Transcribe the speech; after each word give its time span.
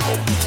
максимум. 0.00 0.45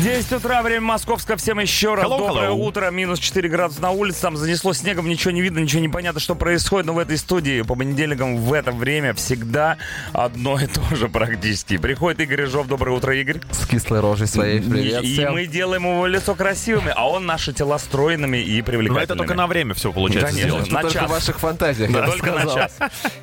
10 0.00 0.30
утра, 0.32 0.60
время 0.62 0.82
московское. 0.82 1.38
Всем 1.38 1.58
еще 1.58 1.94
раз 1.94 2.04
Hello, 2.04 2.18
доброе 2.18 2.50
hello. 2.50 2.66
утро. 2.66 2.90
Минус 2.90 3.18
4 3.18 3.48
градуса 3.48 3.80
на 3.80 3.92
улице. 3.92 4.20
Там 4.20 4.36
занесло 4.36 4.74
снегом, 4.74 5.08
ничего 5.08 5.30
не 5.30 5.40
видно, 5.40 5.60
ничего 5.60 5.80
не 5.80 5.88
понятно, 5.88 6.20
что 6.20 6.34
происходит. 6.34 6.86
Но 6.86 6.92
в 6.92 6.98
этой 6.98 7.16
студии 7.16 7.62
по 7.62 7.74
понедельникам 7.76 8.36
в 8.36 8.52
это 8.52 8.72
время 8.72 9.14
всегда 9.14 9.78
одно 10.12 10.60
и 10.60 10.66
то 10.66 10.82
же 10.94 11.08
практически. 11.08 11.78
Приходит 11.78 12.20
Игорь 12.20 12.42
Рыжов. 12.42 12.66
Доброе 12.68 12.90
утро, 12.94 13.16
Игорь. 13.16 13.40
С 13.50 13.66
кислой 13.66 14.00
рожей 14.00 14.26
своей. 14.26 14.60
Привет 14.60 15.02
и 15.02 15.14
всем. 15.14 15.32
мы 15.32 15.46
делаем 15.46 15.84
его 15.84 16.06
лицо 16.06 16.34
красивыми, 16.34 16.92
а 16.94 17.08
он 17.08 17.24
наши 17.24 17.54
тела 17.54 17.78
стройными 17.78 18.36
и 18.36 18.58
Но 18.58 18.66
привлекательными. 18.66 19.04
это 19.04 19.14
только 19.16 19.34
на 19.34 19.46
время 19.46 19.72
все 19.72 19.92
получается 19.94 20.28
Конечно. 20.34 20.50
сделать. 20.50 20.70
На 20.72 20.80
только 20.82 20.98
час. 20.98 21.08
в 21.08 21.12
ваших 21.12 21.38
фантазиях, 21.40 21.90
Да, 21.90 22.06
только 22.06 22.32
на 22.32 22.40
сказал. 22.40 22.54
час. 22.56 22.78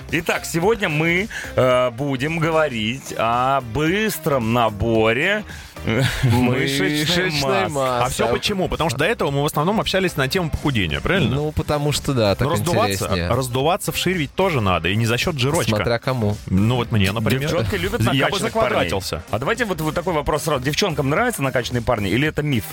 Итак, 0.09 0.43
сегодня 0.45 0.89
мы 0.89 1.27
э, 1.55 1.89
будем 1.91 2.39
говорить 2.39 3.13
о 3.15 3.61
быстром 3.61 4.53
наборе 4.53 5.43
мышечной 5.85 6.99
Мышечной 6.99 7.69
массы. 7.69 8.03
А 8.05 8.09
все 8.09 8.27
почему? 8.27 8.67
Потому 8.67 8.89
что 8.89 8.99
до 8.99 9.05
этого 9.05 9.31
мы 9.31 9.41
в 9.43 9.45
основном 9.45 9.79
общались 9.79 10.15
на 10.15 10.27
тему 10.27 10.49
похудения, 10.49 10.99
правильно? 10.99 11.35
Ну, 11.35 11.51
потому 11.51 11.91
что 11.91 12.13
да, 12.13 12.35
так 12.35 12.47
Но 12.47 12.53
раздуваться, 12.53 13.05
интереснее. 13.05 13.29
раздуваться 13.29 13.91
вширь 13.91 14.17
ведь 14.17 14.33
тоже 14.33 14.61
надо, 14.61 14.89
и 14.89 14.95
не 14.95 15.05
за 15.05 15.17
счет 15.17 15.37
жирочка. 15.37 15.75
Смотря 15.75 15.99
кому. 15.99 16.37
Ну 16.47 16.75
вот 16.75 16.91
мне, 16.91 17.11
например. 17.11 17.41
Девчонки 17.49 17.75
любят 17.75 18.01
Я 18.01 18.09
бы 18.11 18.15
накачанных 18.17 18.53
парней. 18.53 18.69
заквадратился. 18.69 19.23
А 19.31 19.39
давайте 19.39 19.65
вот, 19.65 19.81
вот 19.81 19.93
такой 19.95 20.13
вопрос 20.13 20.43
сразу. 20.43 20.63
Девчонкам 20.63 21.09
нравятся 21.09 21.41
накачанные 21.43 21.81
парни 21.81 22.09
или 22.09 22.27
это 22.27 22.43
миф? 22.43 22.65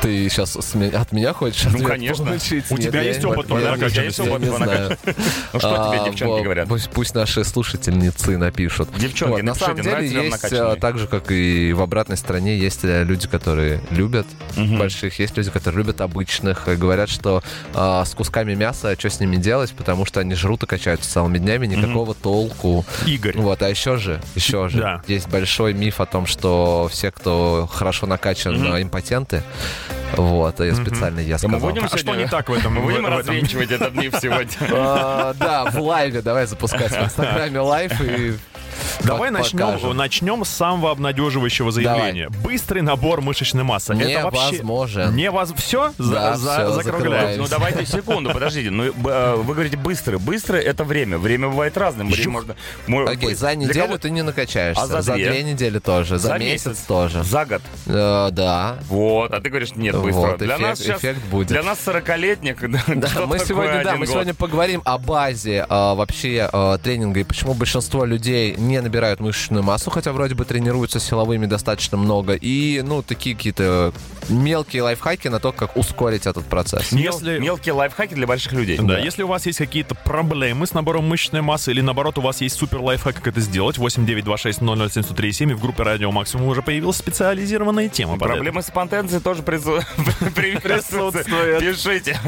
Ты 0.00 0.28
сейчас 0.30 0.56
от 0.56 1.12
меня 1.12 1.32
хочешь 1.34 1.66
Ну, 1.72 1.84
конечно. 1.84 2.24
получить? 2.24 2.64
У 2.70 2.76
Нет, 2.76 2.88
тебя 2.88 3.02
есть 3.02 3.22
опыт 3.24 3.46
я 3.48 3.54
по 3.54 3.58
не 3.58 3.64
накачанности? 3.64 4.22
знаю, 4.22 4.40
Есть 4.40 4.50
опыт 4.50 4.56
знаю. 4.56 4.98
Ну 5.52 5.58
что 5.60 5.68
тебе 5.90 6.00
А, 6.00 6.04
девчонки 6.08 6.42
говорят? 6.42 6.68
Пусть, 6.92 7.14
наши 7.14 7.44
слушательницы 7.44 8.38
напишут. 8.38 8.88
Девчонки, 8.96 9.42
на 9.42 9.54
самом 9.54 9.82
деле 9.82 10.08
есть, 10.08 10.52
а, 10.52 10.76
так 10.76 10.98
же, 10.98 11.06
как 11.06 11.30
и 11.30 11.72
в 11.74 11.82
обратной 11.82 12.16
стороне, 12.16 12.56
есть 12.56 12.80
э, 12.84 13.04
люди, 13.04 13.28
которые 13.28 13.80
любят 13.90 14.26
больших, 14.56 15.18
есть 15.18 15.36
люди, 15.36 15.50
которые 15.50 15.82
любят 15.84 16.00
обычных. 16.00 16.68
И 16.68 16.76
говорят, 16.76 17.10
что 17.10 17.42
а, 17.74 18.04
с 18.04 18.14
кусками 18.14 18.54
мяса 18.54 18.96
что 18.98 19.10
с 19.10 19.20
ними 19.20 19.36
делать, 19.36 19.72
потому 19.72 20.06
что 20.06 20.20
они 20.20 20.34
жрут 20.34 20.62
и 20.62 20.66
качаются 20.66 21.10
целыми 21.10 21.38
днями, 21.38 21.66
никакого 21.66 22.14
толку. 22.14 22.84
Игорь. 23.06 23.36
Вот, 23.36 23.62
а 23.62 23.68
еще 23.68 23.96
же, 23.96 24.20
еще 24.34 24.68
же, 24.68 25.02
есть 25.06 25.28
большой 25.28 25.74
миф 25.74 26.00
о 26.00 26.06
том, 26.06 26.26
что 26.26 26.88
все, 26.90 27.10
кто 27.10 27.68
хорошо 27.70 28.06
накачан, 28.06 28.74
э, 28.74 28.82
импотенты. 28.82 29.42
Вот, 30.16 30.60
а 30.60 30.64
я 30.66 30.74
специально 30.74 31.20
я 31.20 31.34
мы 31.34 31.38
сказал. 31.38 31.60
будем 31.60 31.84
А 31.90 31.96
что 31.98 32.14
не 32.14 32.26
так 32.26 32.48
в 32.48 32.52
этом? 32.52 32.74
Мы 32.74 32.82
будем 32.82 33.06
развенчивать 33.06 33.70
этот 33.70 33.94
миф 33.94 34.14
сегодня. 34.20 34.50
А, 34.72 35.34
Да, 35.34 35.64
в 35.70 35.80
live 35.80 36.22
давай 36.22 36.46
запускать 36.46 36.90
в 36.92 37.02
Инстаграме 37.04 37.60
live 37.60 37.92
и 38.00 38.34
Давай 39.04 39.30
начнем, 39.30 39.96
начнем 39.96 40.44
с 40.44 40.48
самого 40.48 40.90
обнадеживающего 40.90 41.70
заявления. 41.70 42.28
Быстрый 42.28 42.82
набор 42.82 43.20
мышечной 43.20 43.62
массы. 43.64 43.94
Это 43.94 44.24
вообще 44.24 44.62
не 45.12 45.30
воз... 45.30 45.52
Все? 45.56 45.92
Да, 45.98 46.34
всё, 46.34 46.72
закругляем. 46.72 46.82
закрываем. 46.82 47.38
Ну 47.40 47.46
давайте 47.48 47.86
секунду, 47.86 48.30
подождите. 48.30 48.70
Ну 48.70 48.84
э, 48.84 49.34
вы 49.36 49.54
говорите 49.54 49.76
быстро. 49.76 50.18
Быстро 50.18 50.56
это 50.56 50.84
время. 50.84 51.18
Время 51.18 51.48
бывает 51.48 51.76
разным. 51.76 52.08
Еще- 52.08 52.28
можно. 52.28 52.56
мо- 52.86 53.08
Окей, 53.10 53.34
за 53.34 53.54
неделю 53.54 53.86
кого- 53.86 53.98
ты 53.98 54.10
не 54.10 54.22
накачаешься. 54.22 54.82
А 54.82 54.86
за 54.86 55.02
за, 55.02 55.14
две? 55.14 55.30
две 55.30 55.42
недели 55.44 55.78
тоже. 55.78 56.18
За, 56.18 56.28
За 56.28 56.38
месяц, 56.38 56.66
месяц? 56.66 56.82
тоже. 56.82 57.22
За 57.22 57.44
год. 57.44 57.62
Э, 57.86 58.28
да. 58.32 58.78
Вот, 58.88 59.32
а 59.32 59.40
ты 59.40 59.48
говоришь, 59.50 59.74
нет, 59.76 59.94
быстро. 60.02 60.20
Вот, 60.20 60.38
для 60.38 60.56
эффект- 60.56 60.60
нас 60.62 60.78
сейчас, 60.78 60.98
эффект 61.00 61.20
будет. 61.30 61.48
для 61.48 61.62
нас 61.62 61.78
40-летних, 61.86 62.56
да, 62.70 62.82
Да, 62.86 63.26
мы 63.26 63.38
сегодня, 63.38 63.82
да, 63.84 63.92
мы 63.92 64.00
год? 64.06 64.08
сегодня 64.08 64.34
поговорим 64.34 64.82
о 64.84 64.98
базе 64.98 65.66
а, 65.68 65.94
вообще 65.94 66.48
а, 66.52 66.78
тренинга 66.78 67.20
и 67.20 67.24
почему 67.24 67.54
большинство 67.54 68.04
людей 68.04 68.54
не 68.56 68.80
набирают 68.80 69.20
мышечную 69.20 69.62
массу, 69.62 69.90
хотя 69.90 70.12
вроде 70.12 70.34
бы 70.34 70.44
тренируются 70.44 71.00
силовыми 71.00 71.46
достаточно 71.46 71.96
много. 71.98 72.34
И, 72.34 72.82
ну, 72.84 73.02
такие 73.02 73.34
какие-то 73.36 73.92
мелкие 74.28 74.82
лайфхаки 74.82 75.28
на 75.28 75.40
то, 75.40 75.52
как 75.52 75.76
ускорить 75.76 76.26
этот 76.26 76.44
процесс. 76.46 76.92
Мел- 76.92 77.12
Если- 77.14 77.38
Мелкие 77.38 77.72
лайфхаки 77.74 78.14
для 78.14 78.26
больших 78.26 78.52
людей. 78.52 78.78
Да, 78.80 78.98
если 78.98 79.22
у 79.22 79.26
вас 79.28 79.46
есть 79.46 79.58
какие-то 79.58 79.94
проблемы 79.94 80.66
с 80.66 80.72
набором 80.72 81.08
мышечной 81.08 81.40
массы 81.42 81.70
или 81.70 81.80
наоборот 81.80 82.18
у 82.18 82.20
вас 82.20 82.40
есть 82.40 82.56
супер 82.56 82.80
лайфхак, 82.80 83.16
как 83.16 83.26
это 83.28 83.40
сделать, 83.40 83.78
8926 83.78 85.40
и 85.42 85.46
в 85.54 85.60
группе 85.60 85.82
Радио 85.82 86.10
Максимум 86.10 86.48
уже 86.48 86.62
появилась 86.62 86.96
специализированная 86.96 87.88
тема. 87.88 88.18
Проблемы 88.18 88.62
с 88.62 88.70
потенцией 88.70 89.20
тоже 89.20 89.42
приветствуются. 89.42 89.86
Присутствует. 90.34 91.60
Пишите. 91.60 92.18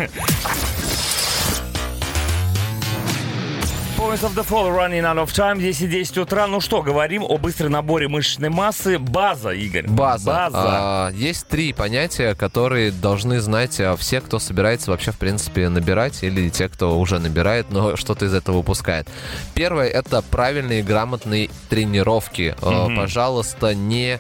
Points 4.03 4.25
of 4.25 4.35
the 4.35 4.45
Fall 4.45 4.69
Running 4.69 5.05
Out 5.05 5.19
of 5.19 5.33
Time, 5.33 5.59
10-10 5.59 6.21
утра. 6.23 6.49
Ну 6.49 6.61
что, 6.61 6.83
говорим 6.83 7.23
о 7.23 7.39
быстром 7.39 7.71
наборе 7.71 8.09
мышечной 8.09 8.49
массы. 8.49 8.99
База, 8.99 9.51
Игорь. 9.51 9.87
База. 9.87 10.27
База. 10.27 10.59
А, 10.59 11.11
есть 11.13 11.47
три 11.47 11.73
понятия, 11.73 12.35
которые 12.35 12.91
должны 12.91 13.41
знать 13.41 13.79
а, 13.79 13.95
все, 13.95 14.21
кто 14.21 14.41
собирается 14.41 14.91
вообще, 14.91 15.13
в 15.13 15.19
принципе, 15.19 15.69
набирать, 15.69 16.25
или 16.25 16.49
те, 16.49 16.69
кто 16.69 16.99
уже 16.99 17.21
набирает, 17.21 17.71
но 17.71 17.95
что-то 17.95 18.25
из 18.25 18.35
этого 18.35 18.57
упускает. 18.59 19.09
Первое— 19.55 19.87
это 19.89 20.21
правильные 20.21 20.81
и 20.81 20.83
грамотные 20.83 21.49
тренировки. 21.69 22.57
Мгм. 22.61 22.97
Пожалуйста, 22.97 23.73
не... 23.73 24.19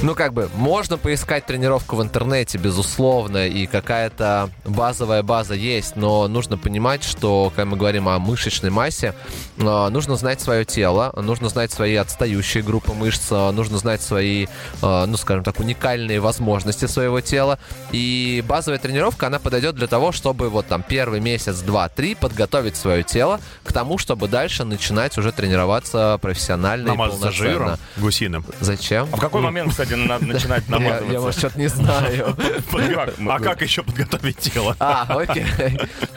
Ну, 0.00 0.14
как 0.14 0.32
бы, 0.32 0.48
можно 0.54 0.96
поискать 0.96 1.44
тренировку 1.46 1.96
в 1.96 2.02
интернете, 2.02 2.56
безусловно, 2.56 3.48
и 3.48 3.66
какая-то 3.66 4.48
базовая 4.64 5.24
база 5.24 5.54
есть, 5.54 5.96
но 5.96 6.28
нужно 6.28 6.56
понимать, 6.56 7.02
что, 7.02 7.50
когда 7.50 7.64
мы 7.64 7.76
говорим 7.76 8.08
о 8.08 8.20
мышечной 8.20 8.70
массе, 8.70 9.12
а, 9.60 9.90
нужно 9.90 10.14
знать 10.14 10.40
свое 10.40 10.64
тело, 10.64 11.12
нужно 11.20 11.48
знать 11.48 11.72
свои 11.72 11.96
отстающие 11.96 12.62
группы 12.62 12.92
мышц, 12.92 13.26
а, 13.32 13.50
нужно 13.50 13.78
знать 13.78 14.00
свои, 14.00 14.46
а, 14.82 15.04
ну, 15.06 15.16
скажем 15.16 15.42
так, 15.42 15.58
уникальные 15.58 16.20
возможности 16.20 16.86
своего 16.86 17.20
тела. 17.20 17.58
И 17.90 18.44
базовая 18.46 18.78
тренировка, 18.78 19.26
она 19.26 19.40
подойдет 19.40 19.74
для 19.74 19.88
того, 19.88 20.12
чтобы 20.12 20.48
вот 20.48 20.68
там 20.68 20.84
первый 20.86 21.18
месяц, 21.18 21.58
два, 21.58 21.88
три 21.88 22.14
подготовить 22.14 22.76
свое 22.76 23.02
тело 23.02 23.40
к 23.64 23.72
тому, 23.72 23.98
чтобы 23.98 24.28
дальше 24.28 24.62
начинать 24.62 25.18
уже 25.18 25.32
тренироваться 25.32 26.20
профессионально 26.22 26.86
и 26.86 26.90
Намазаться 26.90 27.20
полноценно. 27.22 27.52
жиром 27.52 27.78
гусиным. 27.96 28.44
Зачем? 28.60 29.08
А 29.10 29.16
в 29.16 29.20
какой 29.20 29.37
момент, 29.40 29.70
кстати, 29.70 29.94
надо 29.94 30.26
начинать 30.26 30.64
Я, 30.68 30.76
я, 30.76 30.80
может, 30.80 31.02
намазываться? 31.02 31.38
что-то 31.38 31.58
не 31.58 31.68
знаю. 31.68 32.36
А 33.28 33.40
как 33.40 33.62
еще 33.62 33.82
подготовить 33.82 34.38
тело? 34.38 34.76
А, 34.78 35.04
окей. 35.08 35.46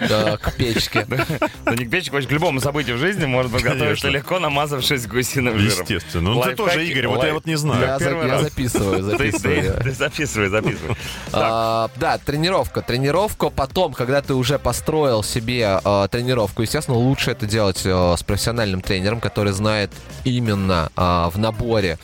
Да, 0.07 0.37
К 0.37 0.53
печке. 0.53 1.05
Да 1.07 1.75
не 1.75 1.85
к 1.85 1.89
печке, 1.89 2.21
к 2.21 2.31
любому 2.31 2.59
событию 2.59 2.97
в 2.97 2.99
жизни 2.99 3.25
можно 3.25 3.51
подготовиться 3.51 4.09
легко, 4.09 4.39
намазавшись 4.39 5.07
гусиным 5.07 5.57
жиром. 5.57 5.79
Естественно. 5.81 6.33
Ну 6.33 6.41
ты 6.41 6.55
тоже, 6.55 6.85
Игорь, 6.85 7.07
вот 7.07 7.23
я 7.23 7.33
вот 7.33 7.45
не 7.45 7.55
знаю. 7.55 7.81
Я, 7.81 8.39
записываю, 8.39 9.03
записываю. 9.03 9.81
ты 9.83 9.91
записывай, 9.91 10.49
записывай. 10.49 10.95
А, 11.33 11.89
да, 11.95 12.17
тренировка. 12.17 12.81
Тренировка 12.81 13.49
потом, 13.49 13.93
когда 13.93 14.21
ты 14.21 14.33
уже 14.33 14.59
построил 14.59 15.23
себе 15.23 15.79
а, 15.83 16.07
тренировку, 16.07 16.61
естественно, 16.61 16.97
лучше 16.97 17.31
это 17.31 17.45
делать 17.45 17.81
а, 17.85 18.15
с 18.15 18.23
профессиональным 18.23 18.81
тренером, 18.81 19.19
который 19.19 19.51
знает 19.53 19.91
именно 20.23 20.89
в 20.95 21.33
наборе, 21.37 21.97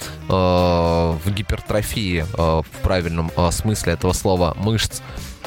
в 1.12 1.32
гипертрофии, 1.32 2.26
а, 2.38 2.62
в 2.62 2.70
правильном 2.84 3.32
а, 3.36 3.52
смысле 3.52 3.94
этого 3.94 4.14
слова, 4.14 4.54
мышц. 4.56 5.02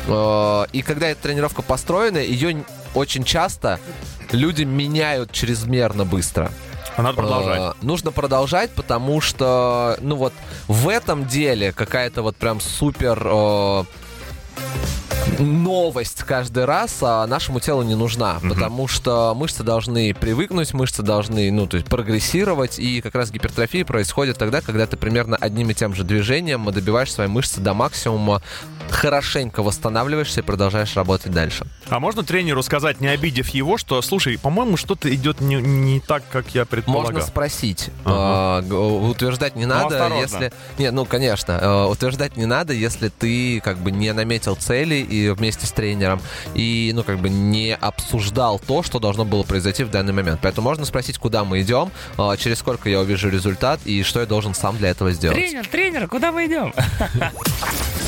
А, 0.08 0.64
и 0.72 0.82
когда 0.82 1.08
эта 1.08 1.22
тренировка 1.22 1.62
построена, 1.62 2.18
ее 2.18 2.64
очень 2.94 3.24
часто 3.24 3.78
люди 4.32 4.64
меняют 4.64 5.32
чрезмерно 5.32 6.04
быстро. 6.04 6.50
А 6.96 7.02
надо 7.02 7.16
продолжать. 7.16 7.60
Э, 7.60 7.72
нужно 7.82 8.10
продолжать, 8.10 8.70
потому 8.72 9.20
что, 9.20 9.96
ну 10.00 10.16
вот, 10.16 10.32
в 10.66 10.88
этом 10.88 11.26
деле 11.26 11.72
какая-то 11.72 12.22
вот 12.22 12.36
прям 12.36 12.60
супер 12.60 13.22
э, 13.24 13.84
новость 15.38 16.22
каждый 16.22 16.64
раз 16.64 16.98
а 17.02 17.26
нашему 17.26 17.60
телу 17.60 17.82
не 17.82 17.94
нужна, 17.94 18.38
потому 18.42 18.88
что 18.88 19.34
мышцы 19.36 19.62
должны 19.62 20.14
привыкнуть, 20.14 20.74
мышцы 20.74 21.02
должны, 21.02 21.50
ну, 21.50 21.66
то 21.66 21.76
есть 21.76 21.88
прогрессировать, 21.88 22.78
и 22.78 23.00
как 23.00 23.14
раз 23.14 23.30
гипертрофия 23.30 23.84
происходит 23.84 24.38
тогда, 24.38 24.60
когда 24.60 24.86
ты 24.86 24.96
примерно 24.96 25.36
одним 25.36 25.70
и 25.70 25.74
тем 25.74 25.94
же 25.94 26.04
движением 26.04 26.70
добиваешь 26.70 27.12
свои 27.12 27.26
мышцы 27.26 27.60
до 27.60 27.74
максимума, 27.74 28.42
хорошенько 28.90 29.62
восстанавливаешься 29.62 30.40
и 30.40 30.42
продолжаешь 30.42 30.94
работать 30.96 31.32
дальше. 31.32 31.66
А 31.88 32.00
можно 32.00 32.22
тренеру 32.22 32.62
сказать, 32.62 33.00
не 33.00 33.08
обидев 33.08 33.48
его, 33.48 33.78
что, 33.78 34.00
слушай, 34.02 34.38
по-моему, 34.38 34.76
что-то 34.76 35.12
идет 35.14 35.40
не, 35.40 35.56
не 35.56 36.00
так, 36.00 36.22
как 36.30 36.54
я 36.54 36.64
предполагал. 36.64 37.12
Можно 37.12 37.26
спросить. 37.26 37.90
Ага. 38.04 38.66
Э, 38.68 38.72
утверждать 38.74 39.56
не 39.56 39.66
надо, 39.66 40.04
осторожно. 40.04 40.22
если... 40.22 40.52
Не, 40.78 40.90
ну, 40.90 41.04
конечно. 41.04 41.52
э, 41.52 41.84
утверждать 41.86 42.36
не 42.36 42.46
надо, 42.46 42.72
если 42.72 43.08
ты 43.08 43.60
как 43.60 43.78
бы 43.78 43.90
не 43.90 44.12
наметил 44.12 44.56
цели 44.56 44.96
и 44.96 45.30
вместе 45.30 45.66
с 45.66 45.72
тренером, 45.72 46.20
и, 46.54 46.92
ну, 46.94 47.02
как 47.02 47.18
бы 47.18 47.28
не 47.28 47.74
обсуждал 47.74 48.58
то, 48.58 48.82
что 48.82 48.98
должно 48.98 49.24
было 49.24 49.42
произойти 49.42 49.84
в 49.84 49.90
данный 49.90 50.12
момент. 50.12 50.40
Поэтому 50.42 50.68
можно 50.68 50.84
спросить, 50.84 51.18
куда 51.18 51.44
мы 51.44 51.62
идем, 51.62 51.90
э, 52.18 52.36
через 52.38 52.58
сколько 52.58 52.88
я 52.88 53.00
увижу 53.00 53.28
результат 53.28 53.80
и 53.84 54.02
что 54.02 54.20
я 54.20 54.26
должен 54.26 54.54
сам 54.54 54.76
для 54.76 54.90
этого 54.90 55.12
сделать. 55.12 55.36
Тренер, 55.36 55.66
тренер, 55.66 56.08
куда 56.08 56.32
мы 56.32 56.46
идем? 56.46 56.74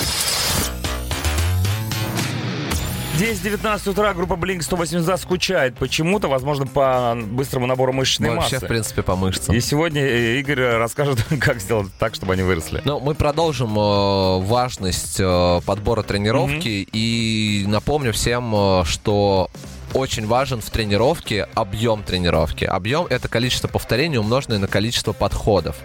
Здесь 3.14 3.40
19 3.40 3.86
утра, 3.88 4.14
группа 4.14 4.34
Blink 4.34 4.62
180 4.62 5.20
скучает 5.20 5.76
почему-то, 5.76 6.28
возможно, 6.28 6.66
по 6.66 7.16
быстрому 7.22 7.66
набору 7.66 7.92
мышечной 7.92 8.30
Ну, 8.30 8.36
Вообще, 8.36 8.56
массы. 8.56 8.64
в 8.66 8.68
принципе, 8.68 9.02
по 9.02 9.16
мышцам. 9.16 9.54
И 9.54 9.60
сегодня 9.60 10.02
э, 10.02 10.40
Игорь 10.40 10.60
расскажет, 10.78 11.22
как 11.40 11.60
сделать 11.60 11.88
так, 11.98 12.14
чтобы 12.14 12.32
они 12.32 12.42
выросли. 12.42 12.80
Ну, 12.84 13.00
мы 13.00 13.14
продолжим 13.14 13.78
э, 13.78 14.40
важность 14.40 15.20
э, 15.20 15.60
подбора 15.66 16.02
тренировки 16.02 16.88
и 16.90 17.64
напомню 17.68 18.12
всем, 18.14 18.52
э, 18.54 18.84
что 18.86 19.50
очень 19.94 20.26
важен 20.26 20.60
в 20.60 20.70
тренировке 20.70 21.48
объем 21.54 22.02
тренировки. 22.02 22.64
Объем 22.64 23.06
это 23.08 23.28
количество 23.28 23.68
повторений, 23.68 24.18
умноженное 24.18 24.58
на 24.58 24.66
количество 24.66 25.12
подходов. 25.12 25.76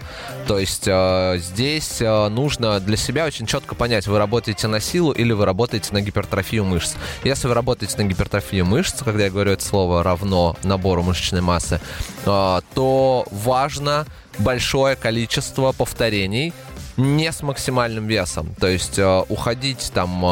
То 0.46 0.58
есть 0.58 0.84
э, 0.86 1.38
здесь 1.38 2.00
э, 2.00 2.28
нужно 2.28 2.80
для 2.80 2.96
себя 2.96 3.26
очень 3.26 3.46
четко 3.46 3.74
понять, 3.74 4.06
вы 4.06 4.18
работаете 4.18 4.68
на 4.68 4.80
силу 4.80 5.12
или 5.12 5.32
вы 5.32 5.44
работаете 5.44 5.92
на 5.92 6.00
гипертрофию 6.00 6.64
мышц. 6.64 6.94
Если 7.24 7.48
вы 7.48 7.54
работаете 7.54 7.96
на 7.98 8.04
гипертрофию 8.04 8.64
мышц, 8.64 9.02
когда 9.02 9.24
я 9.24 9.30
говорю 9.30 9.52
это 9.52 9.64
слово 9.64 10.02
равно 10.02 10.56
набору 10.62 11.02
мышечной 11.02 11.40
массы, 11.40 11.80
э, 12.24 12.60
то 12.74 13.26
важно 13.30 14.06
большое 14.38 14.96
количество 14.96 15.72
повторений 15.72 16.52
не 16.98 17.30
с 17.30 17.42
максимальным 17.42 18.06
весом. 18.06 18.54
То 18.58 18.66
есть 18.66 18.98
э, 18.98 19.24
уходить 19.28 19.90
там 19.94 20.24
э, 20.24 20.28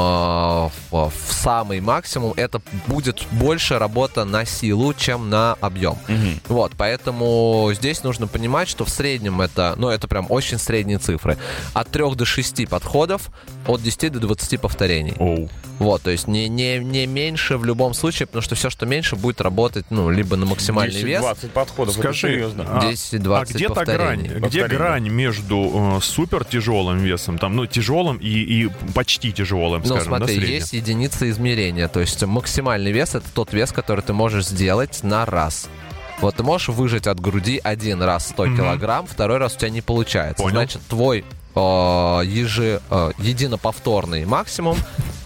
в, 0.91 1.11
в 1.11 1.33
самый 1.33 1.81
максимум, 1.81 2.35
это 2.37 2.61
будет 2.89 3.25
больше 3.33 3.79
работа 3.79 4.25
на 4.25 4.45
силу, 4.45 4.93
чем 4.93 5.31
на 5.31 5.55
объем. 5.61 5.97
Вот, 6.49 6.73
поэтому 6.77 7.71
здесь 7.73 8.03
нужно 8.03 8.27
понимать, 8.27 8.69
что 8.69 8.85
в 8.85 8.91
среднем 8.91 9.41
это, 9.41 9.75
ну, 9.77 9.89
это 9.89 10.09
прям 10.09 10.27
очень 10.29 10.59
средние 10.59 10.99
цифры. 10.99 11.39
От 11.73 11.89
3 11.89 12.15
до 12.15 12.25
6 12.25 12.69
подходов, 12.69 13.31
от 13.67 13.83
10 13.83 14.13
до 14.13 14.21
20 14.21 14.61
повторений. 14.61 15.15
Оу. 15.19 15.49
Вот, 15.79 16.03
то 16.03 16.11
есть 16.11 16.27
не, 16.27 16.49
не, 16.49 16.79
не 16.79 17.07
меньше 17.07 17.59
в 17.59 17.65
любом 17.65 17.93
случае, 17.93 18.27
потому 18.27 18.43
что 18.43 18.55
все, 18.55 18.71
что 18.71 18.87
меньше, 18.87 19.15
будет 19.17 19.41
работать, 19.43 19.85
ну, 19.91 20.09
либо 20.09 20.37
на 20.37 20.47
максимальный 20.47 21.03
вес, 21.03 21.23
10-20 21.23 21.49
подходов, 21.51 21.95
это 21.95 22.03
Скажи, 22.03 22.29
серьезно. 22.29 22.65
а, 22.67 22.81
10-20 22.91 23.37
а 23.37 23.45
где 23.45 23.69
та 23.69 23.85
грань? 23.85 23.85
повторений. 23.85 24.29
Где 24.31 24.41
Повторений. 24.41 24.77
грань 24.77 25.09
между 25.11 25.97
э, 25.99 26.01
супер 26.03 26.45
тяжелым 26.45 26.99
весом, 26.99 27.37
там, 27.39 27.55
ну, 27.57 27.67
тяжелым 27.67 28.17
и, 28.17 28.27
и 28.29 28.71
почти 28.95 29.33
тяжелым, 29.33 29.83
Ну, 29.85 29.97
скажем, 29.97 30.13
да, 30.13 30.19
смотри, 30.19 30.37
есть 30.51 30.73
единица 30.73 31.29
измерения. 31.31 31.89
То 31.89 32.01
есть 32.01 32.23
максимальный 32.25 32.93
вес 32.93 33.15
это 33.15 33.27
тот 33.35 33.53
вес, 33.53 33.71
который 33.73 34.01
ты 34.01 34.13
можешь 34.15 34.47
сделать 34.47 35.01
на 35.03 35.27
раз. 35.27 35.69
Вот 36.21 36.37
ты 36.37 36.43
можешь 36.43 36.69
выжать 36.69 37.07
от 37.07 37.21
груди 37.21 37.61
один 37.63 38.03
раз 38.03 38.29
100 38.29 38.47
Мгм. 38.47 38.57
килограмм, 38.57 39.07
второй 39.07 39.37
раз 39.37 39.55
у 39.55 39.59
тебя 39.59 39.69
не 39.71 39.83
получается. 39.83 40.43
Понял. 40.43 40.55
Значит, 40.57 40.81
твой 40.89 41.25
э, 41.55 41.61
ежи, 42.25 42.81
э, 42.91 43.11
единоповторный 43.19 44.25
максимум 44.25 44.77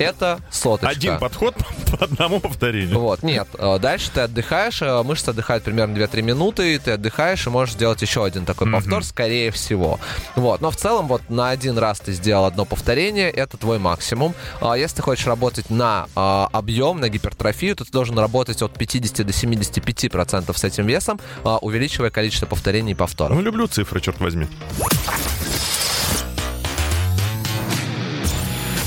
это 0.00 0.40
соточка. 0.50 0.88
Один 0.88 1.18
подход 1.18 1.54
по 1.90 2.04
одному 2.04 2.40
повторению. 2.40 2.98
Вот, 2.98 3.22
нет. 3.22 3.46
э, 3.58 3.78
Дальше 3.78 4.10
ты 4.12 4.20
отдыхаешь, 4.22 4.82
э, 4.82 5.02
мышцы 5.02 5.28
отдыхают 5.30 5.64
примерно 5.64 5.96
2-3 5.96 6.22
минуты, 6.22 6.74
и 6.74 6.78
ты 6.78 6.92
отдыхаешь 6.92 7.46
и 7.46 7.50
можешь 7.50 7.74
сделать 7.74 8.00
еще 8.02 8.24
один 8.24 8.44
такой 8.44 8.66
Мгм. 8.66 8.76
повтор, 8.76 9.04
скорее 9.04 9.50
всего. 9.50 9.98
Вот, 10.36 10.60
но 10.60 10.70
в 10.70 10.76
целом 10.76 11.06
вот 11.08 11.22
на 11.28 11.50
один 11.50 11.78
раз 11.78 12.00
ты 12.00 12.12
сделал 12.12 12.44
одно 12.44 12.64
повторение, 12.64 13.30
это 13.30 13.56
твой 13.56 13.78
максимум. 13.78 14.34
А 14.60 14.74
Если 14.74 14.96
ты 14.96 15.02
хочешь 15.02 15.26
работать 15.26 15.68
на 15.70 16.06
а, 16.16 16.48
объем, 16.52 17.00
на 17.00 17.08
гипертрофию, 17.08 17.76
то 17.76 17.84
ты 17.84 17.92
должен 17.92 18.18
работать 18.18 18.62
от 18.62 18.72
50 18.76 19.26
до 19.26 19.32
75 19.32 20.10
процентов 20.10 20.58
с 20.58 20.64
этим 20.64 20.86
весом, 20.86 21.20
а, 21.44 21.58
увеличивая 21.58 22.10
количество 22.10 22.46
повторений 22.46 22.92
и 22.92 22.94
повторов. 22.94 23.36
Ну, 23.36 23.42
люблю 23.42 23.66
цифры, 23.66 24.00
черт 24.00 24.18
возьми. 24.20 24.46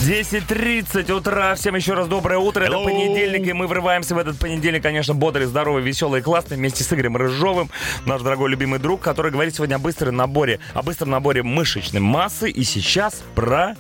10.30 0.04 1.10
утра. 1.14 1.56
Всем 1.56 1.76
еще 1.76 1.94
раз 1.94 2.10
доброе 2.10 2.38
утро. 2.38 2.66
Это 2.66 2.74
Hello. 2.74 2.84
понедельник, 2.84 3.48
и 3.48 3.54
мы 3.54 3.68
врываемся 3.68 4.16
в 4.16 4.18
этот 4.18 4.38
понедельник, 4.38 4.84
конечно, 4.84 5.14
бодрый, 5.14 5.46
здоровый, 5.46 5.82
веселый 5.82 6.20
и 6.20 6.24
классный, 6.24 6.58
вместе 6.58 6.84
с 6.84 6.92
Игорем 6.92 7.16
Рыжовым, 7.16 7.70
наш 8.06 8.22
дорогой 8.22 8.50
любимый 8.50 8.80
друг, 8.80 9.00
который 9.00 9.32
говорит 9.32 9.56
сегодня 9.56 9.76
о 9.76 9.80
быстром 9.80 10.18
наборе, 10.18 10.60
о 10.74 10.84
быстром 10.84 11.12
наборе 11.12 11.42
мышечной 11.42 12.02
массы. 12.02 12.50
И 12.50 12.66
сейчас 12.66 13.24
про 13.34 13.76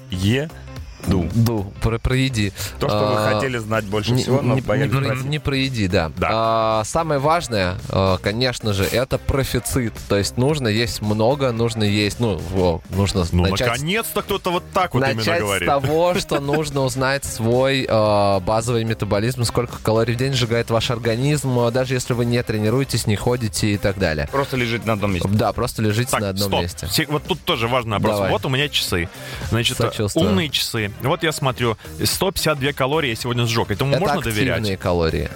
еду. 1.07 1.29
Ду, 1.33 1.73
про, 1.81 1.97
проеди. 1.99 2.51
То, 2.79 2.87
что 2.89 2.97
вы 2.99 3.15
А, 3.19 3.33
хотели 3.33 3.57
знать 3.57 3.85
больше 3.85 4.11
Не, 4.13 4.23
всего, 4.23 4.41
но 4.41 4.55
не- 4.55 4.61
боялись 4.61 4.93
не 4.93 4.99
про, 5.01 5.15
не 5.15 5.39
про 5.39 5.55
еди, 5.57 5.87
да. 5.87 6.11
Да. 6.17 6.29
А, 6.31 6.83
самое 6.85 7.19
важное, 7.19 7.77
а, 7.89 8.17
конечно 8.17 8.73
же, 8.73 8.83
это 8.85 9.17
профицит. 9.17 9.93
То 10.09 10.17
есть 10.17 10.37
нужно 10.37 10.67
есть 10.67 11.01
много, 11.01 11.51
нужно 11.51 11.83
есть, 11.83 12.19
ну, 12.19 12.37
во, 12.37 12.81
нужно 12.89 13.25
Ну, 13.31 13.43
начать, 13.43 13.67
наконец-то 13.67 14.21
кто-то 14.21 14.51
вот 14.51 14.63
так 14.73 14.93
вот 14.93 15.03
именно 15.03 15.15
начать 15.15 15.39
с 15.39 15.41
говорит. 15.41 15.67
того, 15.67 16.13
что 16.19 16.39
нужно 16.39 16.81
узнать 16.81 17.25
свой 17.25 17.85
а, 17.89 18.39
базовый 18.39 18.83
метаболизм, 18.83 19.43
сколько 19.43 19.77
калорий 19.81 20.13
в 20.13 20.17
день 20.17 20.33
сжигает 20.33 20.69
ваш 20.69 20.91
организм, 20.91 21.57
а, 21.59 21.71
даже 21.71 21.93
если 21.93 22.13
вы 22.13 22.25
не 22.25 22.41
тренируетесь, 22.43 23.07
не 23.07 23.15
ходите 23.15 23.73
и 23.73 23.77
так 23.77 23.97
далее. 23.97 24.27
Просто 24.31 24.57
лежит 24.57 24.85
на 24.85 24.93
одном 24.93 25.13
месте. 25.13 25.27
Да, 25.29 25.51
просто 25.53 25.81
лежите 25.81 26.11
Так, 26.11 26.21
на 26.21 26.29
одном 26.29 26.49
стоп. 26.49 26.61
месте. 26.61 27.07
Вот 27.09 27.23
тут 27.23 27.41
тоже 27.43 27.67
важный 27.67 27.93
вопрос. 27.93 28.15
Давай. 28.15 28.31
Вот 28.31 28.45
у 28.45 28.49
меня 28.49 28.69
часы. 28.69 29.09
Значит, 29.49 29.77
Сочувствую. 29.77 30.29
умные 30.29 30.49
часы. 30.49 30.91
Вот 31.01 31.23
я 31.23 31.31
смотрю, 31.31 31.77
152 32.03 32.73
калории 32.73 33.09
я 33.09 33.15
сегодня 33.15 33.45
сжег. 33.45 33.71
Этому 33.71 33.91
Это 33.91 33.99
можно 33.99 34.21
доверять? 34.21 34.79
калории. 34.79 35.29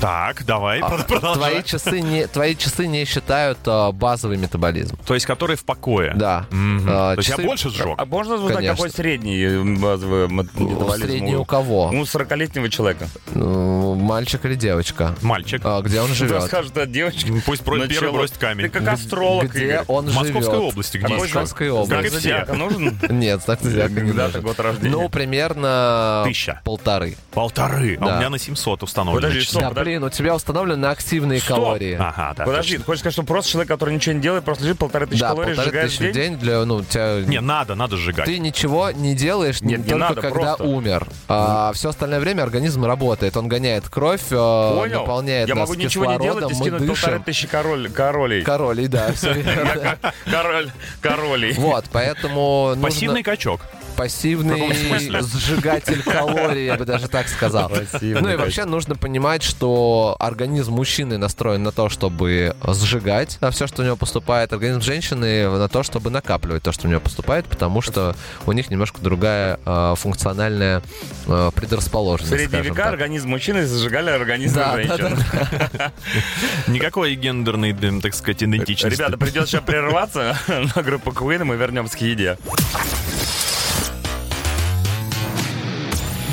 Так, 0.00 0.44
давай, 0.44 0.80
А, 0.80 0.98
продолжай. 1.04 1.50
Твои 1.50 1.62
часы 1.64 2.00
не, 2.00 2.26
твои 2.26 2.54
часы 2.54 2.86
не 2.86 3.04
считают 3.06 3.58
а, 3.66 3.92
базовый 3.92 4.36
метаболизм. 4.36 4.96
То 5.06 5.14
есть, 5.14 5.24
которые 5.26 5.56
в 5.56 5.64
покое. 5.64 6.12
Да. 6.14 6.46
Мгм. 6.50 6.86
А, 6.88 7.14
То 7.14 7.20
есть 7.20 7.28
я 7.30 7.36
часы- 7.36 7.46
больше 7.46 7.70
сжег. 7.70 7.94
А 7.96 8.04
можно 8.04 8.34
узнать, 8.34 8.56
Конечно. 8.56 8.76
какой 8.76 8.90
средний 8.90 9.76
базовый 9.80 10.28
мет- 10.28 10.54
метаболизм 10.58 11.06
Средний 11.08 11.36
у- 11.36 11.40
у 11.42 11.44
кого? 11.46 11.88
у 11.88 12.04
40-летнего 12.04 12.68
человека? 12.68 13.08
Ну, 13.34 13.94
мальчик 13.94 14.44
или 14.44 14.54
девочка? 14.54 15.14
Мальчик. 15.22 15.62
А, 15.64 15.80
где 15.80 16.00
он 16.02 16.08
живет? 16.14 16.42
Скажет, 16.42 16.76
а 16.76 16.86
девочка 16.86 17.32
Пусть 17.46 17.62
про- 17.64 17.86
первый 17.86 18.12
бросит 18.12 18.34
Ты 18.34 18.40
камень. 18.40 18.68
как 18.68 18.86
астролог, 18.88 19.50
Где 19.50 19.64
Игорь. 19.64 19.84
он 19.88 20.04
В 20.06 20.14
Московской 20.14 20.42
живет? 20.42 20.72
области, 20.72 20.98
где 20.98 21.14
В? 21.14 21.18
Московской 21.20 21.68
Как 21.68 21.74
и 21.76 21.78
области. 21.78 22.08
все. 22.08 22.20
зодиака 22.20 22.52
нужен? 22.54 22.98
Нет, 23.10 23.42
знак 23.42 23.60
зодиака 23.62 24.00
не 24.00 24.12
нужен. 24.12 24.42
год 24.42 24.60
рождения. 24.60 24.90
Ну, 24.94 25.08
примерно 25.08 26.22
Тысяча. 26.26 26.60
полторы. 26.64 27.16
Полторы. 27.32 27.96
А 28.00 28.04
Да. 28.04 28.14
у 28.14 28.18
меня 28.18 28.30
на 28.30 28.38
700 28.38 28.82
установлено. 28.82 29.22
Подожди, 29.28 29.40
часы. 29.40 29.52
стоп. 29.52 29.62
Блин, 29.86 30.02
у 30.02 30.10
тебя 30.10 30.34
установлены 30.34 30.86
активные 30.86 31.38
Стоп. 31.38 31.56
калории. 31.58 31.96
Ага, 31.98 32.34
да. 32.36 32.44
Подожди, 32.44 32.72
точно. 32.72 32.78
ты 32.78 32.84
хочешь 32.86 33.00
сказать, 33.00 33.12
что 33.12 33.22
просто 33.22 33.50
человек, 33.52 33.68
который 33.68 33.94
ничего 33.94 34.14
не 34.16 34.20
делает, 34.20 34.44
просто 34.44 34.64
лежит 34.64 34.78
полторы 34.78 35.06
тысячи 35.06 35.20
Да, 35.20 35.28
калорий, 35.28 35.54
полторы 35.54 35.66
сжигает 35.70 35.90
тысячи 35.90 35.98
в 35.98 36.12
день? 36.12 36.12
день 36.12 36.38
для, 36.38 36.64
ну, 36.64 36.82
тебя... 36.82 37.20
Не, 37.20 37.40
надо, 37.40 37.76
надо 37.76 37.96
сжигать. 37.96 38.24
Ты 38.24 38.38
ничего 38.40 38.90
не 38.90 39.14
делаешь 39.14 39.60
Нет, 39.60 39.78
не 39.78 39.84
только 39.84 39.96
надо, 39.96 40.20
когда 40.20 40.56
просто. 40.56 40.64
умер. 40.64 41.06
А 41.28 41.72
все 41.74 41.90
остальное 41.90 42.18
время 42.18 42.42
организм 42.42 42.84
работает. 42.84 43.36
Он 43.36 43.46
гоняет 43.46 43.88
кровь, 43.88 44.22
э, 44.30 44.34
Понял? 44.34 45.00
наполняет 45.00 45.48
Я 45.48 45.54
нас 45.54 45.68
могу 45.68 45.80
ничего 45.80 46.06
не 46.06 46.18
делать 46.18 46.50
и 46.50 46.54
скинуть 46.54 46.86
полторы 46.88 47.20
тысячи 47.20 47.46
король, 47.46 47.88
королей. 47.90 48.42
Королей, 48.42 48.88
да, 48.88 49.12
все 49.12 49.32
верно. 49.40 49.98
Король, 50.24 50.70
королей. 51.00 51.52
Вот, 51.54 51.84
поэтому. 51.92 52.74
Пассивный 52.82 53.22
качок. 53.22 53.60
Пассивный 53.96 54.68
В 55.20 55.22
сжигатель 55.38 56.02
калорий, 56.02 56.66
я 56.66 56.76
бы 56.76 56.84
даже 56.84 57.08
так 57.08 57.28
сказал. 57.28 57.68
Пассивный 57.68 58.20
Ну 58.20 58.30
и 58.30 58.36
вообще 58.36 58.64
нужно 58.64 58.94
понимать, 58.94 59.42
что 59.42 60.16
организм 60.18 60.72
мужчины 60.72 61.18
настроен 61.18 61.62
на 61.62 61.72
то, 61.72 61.88
чтобы 61.88 62.54
сжигать 62.66 63.38
все, 63.50 63.66
что 63.66 63.82
у 63.82 63.84
него 63.84 63.96
поступает, 63.96 64.52
организм 64.52 64.80
женщины 64.80 65.48
на 65.48 65.68
то, 65.68 65.82
чтобы 65.82 66.10
накапливать 66.10 66.62
то, 66.62 66.72
что 66.72 66.86
у 66.86 66.90
него 66.90 67.00
поступает, 67.00 67.46
потому 67.46 67.80
что 67.80 68.14
у 68.46 68.52
них 68.52 68.70
немножко 68.70 69.00
другая 69.00 69.58
э, 69.64 69.94
функциональная 69.96 70.82
э, 71.26 71.50
В 71.50 71.52
предрасположенность. 71.52 72.30
средние 72.30 72.48
скажем 72.62 72.72
века 72.72 72.82
так. 72.84 72.92
организм 72.92 73.28
мужчины 73.28 73.66
зажигали 73.66 74.10
организм 74.10 74.56
Да, 74.56 74.76
да, 74.76 74.96
женщин. 74.96 75.24
Никакой 76.68 77.14
гендерной, 77.14 77.74
так 78.00 78.14
сказать, 78.14 78.42
идентичности. 78.42 78.98
Ребята, 78.98 79.18
придется 79.18 79.52
сейчас 79.52 79.62
прерваться 79.64 80.36
на 80.76 80.82
группу 80.82 81.10
Queen, 81.10 81.40
и 81.40 81.44
мы 81.44 81.56
вернемся 81.56 81.96
к 81.96 82.00
еде. 82.00 82.36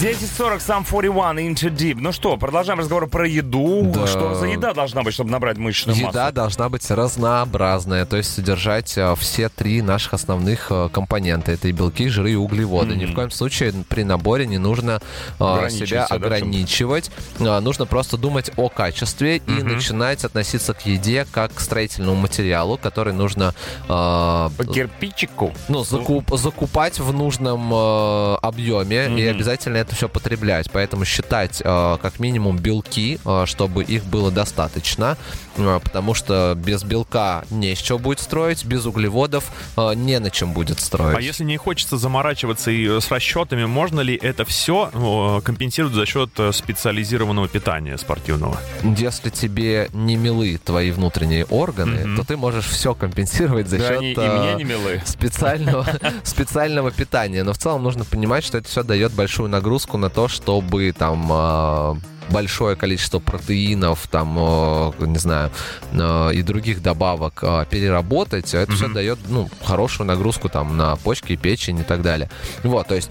10.40, 0.04 0.60
сам 0.60 0.86
41, 0.86 1.14
Into 1.54 1.70
Deep. 1.74 1.96
Ну 1.98 2.12
что, 2.12 2.36
продолжаем 2.36 2.78
разговор 2.78 3.08
про 3.08 3.26
еду. 3.26 3.84
Да. 3.96 4.06
Что 4.06 4.36
за 4.36 4.48
еда 4.48 4.74
должна 4.74 5.02
быть, 5.02 5.14
чтобы 5.14 5.32
набрать 5.32 5.58
мышечную 5.58 5.98
Еда 5.98 6.24
массу? 6.24 6.34
должна 6.36 6.68
быть 6.68 6.92
разнообразная, 6.92 8.06
то 8.06 8.18
есть 8.18 8.34
содержать 8.34 8.98
э, 8.98 9.16
все 9.18 9.48
три 9.48 9.82
наших 9.82 10.14
основных 10.14 10.68
э, 10.72 10.90
компонента. 10.92 11.54
Это 11.54 11.70
и 11.70 11.72
белки, 11.72 12.10
жиры 12.10 12.32
и 12.34 12.36
углеводы. 12.36 12.98
Ни 12.98 13.06
в 13.06 13.14
коем 13.14 13.32
случае 13.32 13.72
при 13.88 14.04
наборе 14.04 14.46
не 14.46 14.58
нужно 14.58 15.02
э, 15.40 15.70
себя 15.70 16.06
да, 16.10 16.16
ограничивать. 16.16 17.10
Э, 17.40 17.62
Нужно 17.62 17.86
просто 17.86 18.18
думать 18.18 18.52
о 18.58 18.68
качестве 18.68 19.38
и 19.38 19.52
начинать 19.64 20.26
относиться 20.26 20.74
к 20.74 20.86
еде 20.86 21.26
как 21.32 21.54
к 21.54 21.62
строительному 21.62 22.16
материалу, 22.20 22.78
который 22.78 23.14
нужно 23.14 23.54
По 23.88 24.52
кирпичику. 24.74 25.54
ну, 25.70 25.84
закуп- 25.84 26.36
закупать 26.36 27.00
в 27.00 27.14
нужном 27.14 27.74
объеме, 27.74 29.06
и 29.06 29.30
Мгм. 29.30 29.36
обязательно 29.38 29.78
это 29.78 29.93
это 29.94 29.98
все 29.98 30.10
потреблять. 30.10 30.70
Поэтому 30.72 31.06
считать 31.06 31.62
э, 31.64 31.98
как 32.02 32.20
минимум 32.20 32.58
белки, 32.58 33.20
э, 33.24 33.44
чтобы 33.46 33.84
их 33.84 34.04
было 34.06 34.32
достаточно, 34.32 35.18
э, 35.58 35.80
потому 35.84 36.14
что 36.14 36.54
без 36.58 36.84
белка 36.84 37.44
не 37.52 37.76
с 37.76 37.80
чего 37.80 38.00
будет 38.00 38.20
строить, 38.20 38.66
без 38.66 38.86
углеводов 38.86 39.52
э, 39.78 39.94
не 39.96 40.20
на 40.20 40.30
чем 40.32 40.54
будет 40.54 40.80
строить. 40.80 41.18
А 41.18 41.22
если 41.22 41.44
не 41.44 41.58
хочется 41.58 41.98
заморачиваться 41.98 42.72
и 42.72 43.00
с 43.00 43.10
расчетами, 43.12 43.66
можно 43.66 44.02
ли 44.02 44.16
это 44.16 44.46
все 44.46 45.42
компенсировать 45.44 45.96
за 45.96 46.06
счет 46.06 46.30
специализированного 46.52 47.48
питания 47.48 47.98
спортивного? 47.98 48.58
Если 48.98 49.30
тебе 49.30 49.90
не 49.94 50.16
милы 50.16 50.60
твои 50.64 50.92
внутренние 50.92 51.46
органы, 51.46 52.06
Мгм. 52.06 52.18
то 52.18 52.24
ты 52.26 52.38
можешь 52.38 52.66
все 52.66 52.94
компенсировать 52.96 53.68
за 53.68 53.78
Да 53.78 53.88
счет 53.90 53.98
они 54.00 54.12
и 54.14 54.16
э, 54.18 54.40
мне 54.40 54.56
не 54.56 54.64
милы. 54.64 55.02
специального, 55.06 55.86
специального 56.24 56.92
питания. 56.92 57.44
Но 57.44 57.54
в 57.54 57.58
целом 57.58 57.84
нужно 57.84 58.06
понимать, 58.06 58.44
что 58.44 58.58
это 58.58 58.68
все 58.68 58.84
дает 58.84 59.12
большую 59.14 59.50
нагрузку 59.50 59.73
на 59.98 60.10
то, 60.10 60.28
чтобы 60.28 60.92
там 60.92 61.28
э, 61.32 61.96
большое 62.30 62.76
количество 62.76 63.20
протеинов, 63.20 64.08
там, 64.10 64.38
э, 64.40 64.92
не 65.06 65.18
знаю, 65.18 65.52
э, 65.92 66.32
и 66.34 66.42
других 66.42 66.82
добавок 66.82 67.44
переработать, 67.70 68.54
это 68.54 68.72
все 68.72 68.86
Мгм. 68.86 68.94
дает, 68.94 69.20
ну, 69.28 69.50
хорошую 69.64 70.08
нагрузку 70.08 70.48
там 70.50 70.78
на 70.78 70.96
почки, 70.98 71.36
печень 71.36 71.80
и 71.80 71.84
так 71.84 72.02
далее. 72.02 72.30
Вот, 72.64 72.88
то 72.88 72.96
есть 72.96 73.10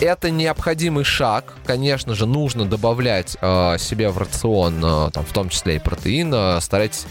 это 0.00 0.30
необходимый 0.30 1.04
шаг. 1.04 1.54
Конечно 1.64 2.14
же, 2.14 2.26
нужно 2.26 2.64
добавлять 2.66 3.30
себе 3.30 4.08
в 4.10 4.18
рацион, 4.18 4.80
там, 5.12 5.24
в 5.24 5.32
том 5.32 5.48
числе 5.48 5.76
и 5.76 5.78
протеин. 5.78 6.32
э, 6.34 6.60
старайтесь 6.60 7.06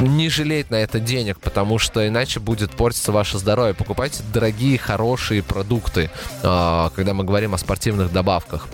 не 0.00 0.28
жалеть 0.28 0.70
на 0.70 0.76
это 0.76 1.00
денег, 1.00 1.38
потому 1.40 1.78
что 1.78 2.06
иначе 2.06 2.40
будет 2.40 2.70
портиться 2.72 3.12
ваше 3.12 3.38
здоровье. 3.38 3.74
Покупайте 3.74 4.22
дорогие, 4.32 4.78
хорошие 4.78 5.42
продукты, 5.42 6.10
э, 6.42 6.90
когда 6.94 7.14
мы 7.14 7.24
говорим 7.24 7.54
о 7.54 7.58
спортивных 7.58 8.12
добавках. 8.12 8.68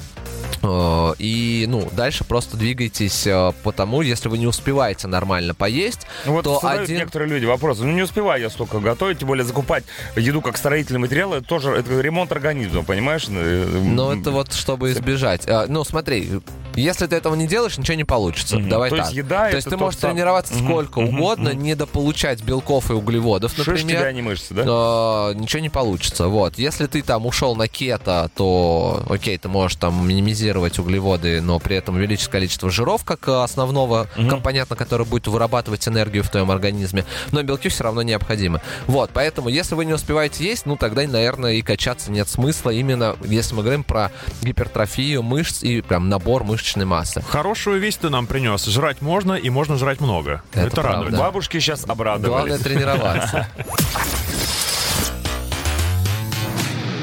Э, 0.62 1.14
И, 1.18 1.66
ну, 1.68 1.88
дальше 1.92 2.24
просто 2.24 2.56
двигайтесь 2.56 3.26
э, 3.26 3.52
по 3.62 3.72
тому, 3.72 4.02
если 4.02 4.28
вы 4.28 4.38
не 4.38 4.46
успеваете 4.46 5.08
нормально 5.08 5.54
поесть, 5.54 6.06
Ну 6.26 6.32
Вот 6.32 6.44
то 6.44 6.60
один... 6.62 6.98
некоторые 6.98 7.28
люди 7.28 7.44
вопросы. 7.44 7.84
Ну, 7.84 7.92
не 7.92 8.02
успеваю 8.02 8.42
я 8.42 8.50
столько 8.50 8.78
готовить, 8.80 9.18
тем 9.18 9.28
более 9.28 9.44
закупать 9.44 9.84
еду 10.16 10.42
как 10.42 10.56
строительный 10.56 11.00
материал, 11.00 11.32
это 11.34 11.46
тоже 11.46 11.70
это 11.70 11.98
ремонт 12.00 12.32
организма, 12.32 12.82
понимаешь? 12.82 13.28
Но 13.28 14.12
это 14.12 14.30
вот 14.30 14.52
чтобы 14.52 14.92
избежать. 14.92 15.42
А, 15.46 15.66
Ну, 15.68 15.84
смотри, 15.84 16.40
если 16.80 17.06
ты 17.06 17.16
этого 17.16 17.34
не 17.34 17.46
делаешь, 17.46 17.76
ничего 17.78 17.96
не 17.96 18.04
получится. 18.04 18.58
Мгм. 18.58 18.68
Давай 18.68 18.90
То 18.90 18.96
так. 18.96 19.06
есть 19.06 19.16
еда 19.16 19.50
То 19.50 19.56
есть 19.56 19.68
ты 19.68 19.76
можешь 19.76 19.98
сам- 20.00 20.10
тренироваться 20.12 20.54
Мгм, 20.54 20.64
сколько 20.66 21.00
мгм, 21.00 21.14
угодно, 21.20 21.50
мгм. 21.50 21.62
недополучать 21.62 22.42
белков 22.42 22.90
и 22.90 22.94
углеводов, 22.94 23.56
например. 23.56 24.00
да, 24.00 24.12
не 24.12 24.22
мышцы, 24.22 24.54
да? 24.54 24.64
а, 24.66 25.32
ничего 25.34 25.60
не 25.62 25.68
получится. 25.70 26.28
Вот. 26.28 26.58
Если 26.58 26.86
ты 26.86 27.02
там 27.02 27.26
ушел 27.26 27.56
на 27.56 27.68
кето, 27.68 28.30
то 28.34 29.02
окей, 29.08 29.36
ты 29.38 29.48
можешь 29.48 29.76
там 29.76 30.06
минимизировать 30.08 30.78
углеводы, 30.78 31.40
но 31.40 31.58
при 31.58 31.76
этом 31.76 31.96
увеличить 31.96 32.28
количество 32.28 32.70
жиров 32.70 33.04
как 33.04 33.28
э, 33.28 33.42
основного 33.42 34.08
Мгм. 34.16 34.28
компонента, 34.30 34.76
который 34.76 35.06
будет 35.06 35.26
вырабатывать 35.26 35.86
энергию 35.88 36.22
в 36.24 36.30
твоем 36.30 36.50
организме. 36.50 37.04
Но 37.32 37.42
белки 37.42 37.68
все 37.68 37.84
равно 37.84 38.02
необходимы. 38.02 38.60
Вот, 38.86 39.10
поэтому, 39.12 39.48
если 39.48 39.74
вы 39.74 39.84
не 39.84 39.92
успеваете 39.92 40.44
есть, 40.44 40.66
ну 40.66 40.76
тогда, 40.76 41.02
наверное, 41.06 41.52
и 41.54 41.62
качаться 41.62 42.10
нет 42.10 42.28
смысла. 42.28 42.70
Именно 42.70 43.16
если 43.24 43.54
мы 43.54 43.62
говорим 43.62 43.84
про 43.84 44.10
гипертрофию 44.42 45.22
мышц 45.22 45.62
и 45.62 45.80
прям 45.80 46.08
набор 46.08 46.44
мышечной 46.70 46.84
массы. 46.86 47.22
Хорошую 47.22 47.80
весть 47.80 48.00
ты 48.00 48.10
нам 48.10 48.26
принес. 48.26 48.64
Жрать 48.66 49.00
можно 49.02 49.34
и 49.34 49.50
можно 49.50 49.76
жрать 49.76 50.00
много. 50.00 50.42
Это 50.52 50.66
Это, 50.66 50.82
радует. 50.82 51.16
Бабушки 51.18 51.58
сейчас 51.58 51.84
Главное 51.84 52.16
обрадовались. 52.16 52.60
тренироваться. 52.62 53.48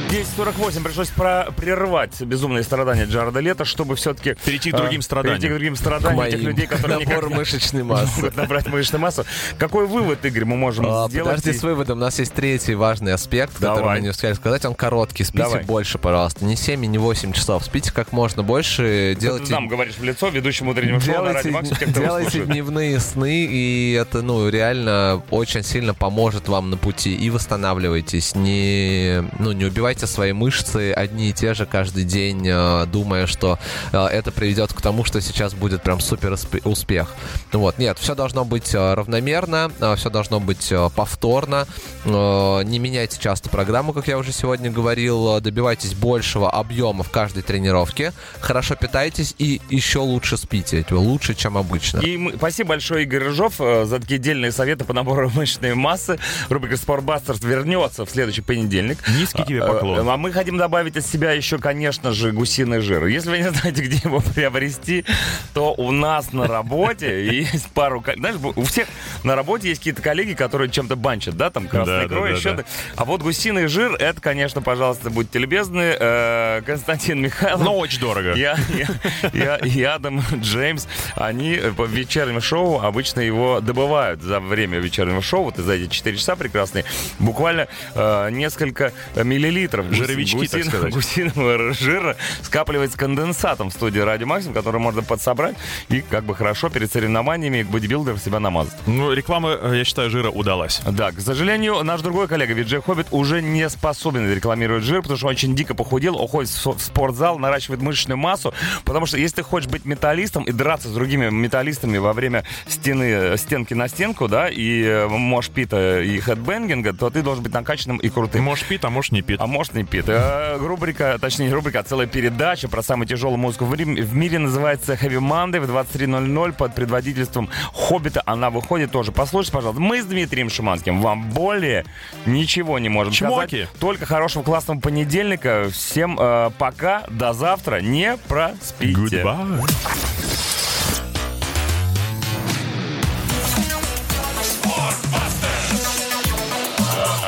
10.48 0.08 0.84
пришлось 0.84 1.10
про- 1.10 1.48
прервать 1.56 2.22
безумные 2.22 2.64
страдания 2.64 3.06
Джареда 3.06 3.40
Лето, 3.40 3.66
чтобы 3.66 3.96
все-таки... 3.96 4.36
Перейти 4.46 4.72
к 4.72 4.76
другим 4.76 5.02
страданиям. 5.02 5.40
Перейти 5.40 5.48
к 5.54 5.58
другим 5.58 5.76
страданиям 5.76 6.26
К 6.26 6.30
тех 6.30 6.42
людей, 6.42 6.68
которые 6.68 7.00
никак 7.00 7.16
Набор 7.16 7.30
не 7.30 7.36
мышечной 7.36 7.84
массы. 7.84 8.16
могут 8.22 8.36
набрать 8.38 8.68
мышечную 8.68 9.02
массу. 9.02 9.26
Какой 9.58 9.86
вывод, 9.86 10.24
Игорь, 10.26 10.46
мы 10.46 10.56
можем 10.56 10.86
А, 10.88 11.08
сделать? 11.10 11.36
Подожди 11.36 11.58
с 11.58 11.64
выводом. 11.64 11.98
У 11.98 12.02
нас 12.02 12.20
есть 12.20 12.34
третий 12.34 12.76
важный 12.76 13.14
аспект, 13.14 13.54
который 13.56 13.76
Давай. 13.78 13.98
мы 13.98 14.04
не 14.04 14.10
успели 14.10 14.34
сказать. 14.34 14.64
Он 14.66 14.76
короткий. 14.76 15.24
Спите 15.24 15.44
Давай. 15.44 15.64
больше, 15.64 15.98
пожалуйста. 15.98 16.46
Не 16.46 16.56
7 16.56 16.84
и 16.86 16.88
не 16.88 16.98
8 16.98 17.34
часов. 17.34 17.66
Спите 17.66 17.92
как 17.92 18.12
можно 18.14 18.44
больше. 18.44 19.14
Ты 19.16 19.22
Делайте... 19.22 19.52
нам 19.52 19.68
говоришь 19.68 19.96
в 19.98 20.04
лицо, 20.04 20.30
ведущему 20.30 20.72
утреннего 20.72 21.00
шоу 21.02 21.16
на 21.16 21.34
радио 21.34 21.42
Делайте, 21.42 21.52
Максимум, 21.52 21.80
тех, 21.80 21.90
кто 21.92 22.00
делайте 22.02 22.40
дневные 22.46 23.00
сны, 23.00 23.46
и 23.50 23.92
это, 24.00 24.22
ну, 24.22 24.48
реально 24.50 25.22
очень 25.32 25.64
сильно 25.64 25.94
поможет 25.94 26.48
вам 26.48 26.70
на 26.70 26.78
пути. 26.78 27.14
И 27.16 27.30
восстанавливайтесь. 27.30 28.36
Не, 28.36 29.24
ну, 29.40 29.52
не 29.52 29.66
убивайте 29.66 29.97
свои 30.06 30.34
мышцы 30.34 30.92
одни 30.92 31.30
и 31.30 31.34
те 31.34 31.54
же 31.56 31.66
каждый 31.66 32.04
день, 32.04 32.46
э, 32.48 32.86
думая, 32.86 33.26
что 33.26 33.58
э, 33.92 33.98
это 34.06 34.32
приведет 34.32 34.74
к 34.74 34.82
тому, 34.82 35.04
что 35.06 35.22
сейчас 35.22 35.54
будет 35.54 35.82
прям 35.82 36.00
супер 36.00 36.34
успе- 36.34 36.62
успех. 36.68 37.16
Ну 37.54 37.60
Вот, 37.60 37.80
нет, 37.80 37.98
все 37.98 38.14
должно 38.14 38.46
быть 38.46 38.76
э, 38.76 38.94
равномерно, 38.94 39.72
все 39.98 40.10
должно 40.10 40.40
быть 40.40 40.72
повторно. 40.96 41.66
Не 42.06 42.80
меняйте 42.80 43.18
часто 43.20 43.50
программу, 43.50 43.94
как 43.94 44.08
я 44.08 44.18
уже 44.18 44.32
сегодня 44.32 44.70
говорил. 44.72 45.40
Добивайтесь 45.40 45.94
большего 45.94 46.50
объема 46.52 47.04
в 47.04 47.10
каждой 47.10 47.44
тренировке. 47.44 48.14
Хорошо 48.40 48.76
питайтесь 48.76 49.34
и 49.38 49.62
еще 49.70 50.00
лучше 50.00 50.38
спите. 50.38 50.86
Лучше, 50.90 51.34
чем 51.34 51.58
обычно. 51.58 52.00
И 52.00 52.18
мы- 52.18 52.34
спасибо 52.36 52.70
большое, 52.70 53.04
Игорь 53.04 53.24
Рыжов, 53.26 53.56
за 53.58 54.00
такие 54.00 54.20
дельные 54.20 54.52
советы 54.52 54.84
по 54.84 54.94
набору 54.94 55.30
мышечной 55.36 55.74
массы. 55.76 56.20
Рубрика 56.50 56.78
«Спортбастерс» 56.78 57.42
вернется 57.42 58.06
в 58.06 58.10
следующий 58.10 58.42
понедельник. 58.42 58.98
Низкий 59.18 59.44
тебе 59.44 59.62
А, 59.64 59.68
поклон. 59.96 60.10
А 60.10 60.18
мы 60.18 60.32
хотим 60.32 60.58
добавить 60.58 60.98
от 60.98 61.06
себя 61.06 61.32
еще, 61.32 61.58
конечно 61.58 62.12
же, 62.12 62.32
гусиный 62.32 62.80
жир. 62.80 63.06
Если 63.06 63.30
вы 63.30 63.38
не 63.40 63.50
знаете, 63.52 63.82
где 63.82 63.98
его 64.04 64.20
приобрести, 64.20 65.06
то 65.54 65.74
у 65.74 65.92
нас 65.92 66.34
на 66.34 66.48
работе 66.48 67.26
есть 67.42 67.68
пару... 67.72 68.04
Знаешь, 68.16 68.36
у 68.56 68.64
всех 68.64 68.88
на 69.24 69.36
работе 69.36 69.70
есть 69.70 69.80
какие-то 69.82 70.02
коллеги, 70.02 70.34
которые 70.34 70.70
чем-то 70.70 70.96
банчат, 70.96 71.36
да, 71.36 71.50
там 71.50 71.68
красной 71.68 72.02
Да, 72.02 72.06
икрой, 72.06 72.32
да, 72.32 72.38
еще... 72.38 72.54
да. 72.54 72.64
А 72.96 73.06
вот 73.06 73.22
гусиный 73.22 73.68
жир, 73.68 73.94
это, 73.96 74.22
конечно, 74.22 74.62
пожалуйста, 74.62 75.10
будьте 75.10 75.40
любезны, 75.40 75.96
э, 76.00 76.62
Константин 76.66 77.22
Михайлов. 77.22 77.62
Но 77.62 77.78
очень 77.78 78.00
дорого. 78.00 78.34
Я, 78.36 78.58
я, 78.70 79.30
я 79.34 79.56
и 79.58 79.84
Адам 79.84 80.22
Джеймс, 80.36 80.88
они 81.16 81.54
э, 81.54 81.72
по 81.72 81.84
вечернему 81.84 82.42
шоу 82.42 82.80
обычно 82.82 83.22
его 83.22 83.60
добывают 83.62 84.22
за 84.22 84.40
время 84.40 84.80
вечернего 84.80 85.22
шоу, 85.22 85.46
вот 85.46 85.58
за 85.58 85.74
эти 85.74 85.90
4 85.90 86.18
часа 86.18 86.36
прекрасные, 86.36 86.86
буквально 87.20 87.68
э, 87.96 88.30
несколько 88.32 88.94
миллилитров 89.16 89.77
гуси- 89.84 89.96
Жировички, 89.96 90.48
так 90.48 90.62
гусиного- 90.62 90.70
сказать. 90.70 90.94
гусиного 90.94 91.74
жира 91.74 92.16
скапливается 92.42 92.98
конденсатом 92.98 93.70
в 93.70 93.74
студии 93.74 94.00
Радио 94.00 94.28
Максим, 94.28 94.54
который 94.54 94.80
можно 94.80 95.02
подсобрать 95.04 95.56
и 95.90 96.02
как 96.02 96.24
бы 96.26 96.36
хорошо 96.36 96.70
перед 96.70 96.92
соревнованиями 96.92 97.64
бодибилдер 97.64 98.18
себя 98.20 98.40
намазать. 98.40 98.74
Ну, 98.86 99.12
реклама, 99.14 99.58
э, 99.62 99.74
я 99.78 99.84
считаю, 99.86 100.10
жира 100.10 100.30
удалась. 100.30 100.82
Да, 100.90 101.12
к 101.12 101.20
сожалению, 101.20 101.84
наш 101.84 102.02
другой 102.02 102.28
коллега 102.28 102.54
Виджей 102.54 102.82
Хоббит 102.82 103.08
уже 103.12 103.42
не 103.42 103.70
способен 103.70 104.32
рекламировать 104.32 104.84
жир, 104.84 105.02
потому 105.02 105.18
что 105.18 105.28
он 105.28 105.32
очень 105.32 105.56
дико 105.56 105.74
похудел, 105.76 106.16
уходит 106.16 106.50
в 106.52 106.80
спортзал, 106.80 107.38
наращивает 107.40 107.82
мышечную 107.82 108.18
массу, 108.18 108.54
потому 108.86 109.06
что 109.06 109.18
если 109.18 109.38
ты 109.38 109.44
хочешь 109.44 109.70
быть 109.70 109.86
металлистом 109.86 110.44
и 110.44 110.52
драться 110.52 110.88
с 110.90 110.92
другими 110.94 111.30
металлистами 111.30 111.98
во 111.98 112.14
время 112.14 112.44
стены, 112.68 113.04
э, 113.04 113.38
стенки 113.38 113.74
на 113.74 113.88
стенку, 113.88 114.28
да, 114.28 114.50
и 114.50 114.84
э, 114.84 115.08
мошпита 115.08 116.02
и 116.02 116.20
хедбэнгинга, 116.20 116.94
то 116.94 117.10
ты 117.10 117.22
должен 117.22 117.44
быть 117.44 117.54
накачанным 117.54 117.98
и 117.98 118.10
крутым. 118.10 118.44
Можешь 118.44 118.66
пить, 118.66 118.84
а 118.84 118.90
можешь 118.90 119.12
не 119.12 119.22
пить. 119.22 119.40
А 119.40 119.48
может 119.48 119.67
не 119.74 119.84
пит. 119.84 120.06
Э, 120.08 120.58
Рубрика, 120.60 121.18
точнее 121.20 121.48
не 121.48 121.54
рубрика, 121.54 121.80
а 121.80 121.84
целая 121.84 122.08
передача 122.08 122.68
про 122.68 122.82
самую 122.84 123.08
тяжелую 123.08 123.38
музыку 123.38 123.66
в, 123.66 123.74
Рим- 123.74 123.96
в 123.96 124.16
мире 124.16 124.40
называется 124.40 124.94
Heavy 124.94 125.20
Monday 125.20 125.60
в 125.60 125.70
23.00 125.70 126.54
под 126.54 126.76
предводительством 126.76 127.50
Хоббита. 127.74 128.22
Она 128.26 128.50
выходит 128.50 128.92
тоже. 128.92 129.12
Послушайте, 129.12 129.54
пожалуйста. 129.54 129.82
Мы 129.82 130.02
с 130.02 130.06
Дмитрием 130.06 130.50
Шиманским 130.50 131.02
вам 131.02 131.30
более 131.30 131.86
ничего 132.26 132.80
не 132.80 132.90
можем 132.90 133.14
Чмоки. 133.14 133.64
сказать. 133.64 133.80
Только 133.80 134.06
хорошего 134.06 134.44
классного 134.44 134.80
понедельника. 134.80 135.70
Всем 135.72 136.18
э, 136.20 136.52
пока. 136.58 137.04
До 137.10 137.34
завтра. 137.34 137.80
Не 137.82 138.18
проспите. 138.28 138.94
Goodbye. 139.24 139.64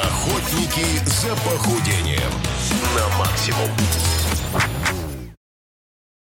Охотники 0.04 0.86
за 1.06 1.36
похудением 1.36 2.09
на 3.50 3.58
максимум. 3.58 3.89